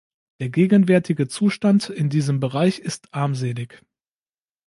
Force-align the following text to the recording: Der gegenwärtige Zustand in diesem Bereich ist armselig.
Der 0.39 0.49
gegenwärtige 0.49 1.27
Zustand 1.27 1.89
in 1.91 2.09
diesem 2.09 2.39
Bereich 2.39 2.79
ist 2.79 3.13
armselig. 3.13 3.85